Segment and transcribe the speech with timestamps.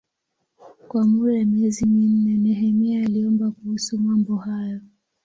[0.87, 4.79] Kwa muda wa miezi minne Nehemia aliomba kuhusu mambo hayo.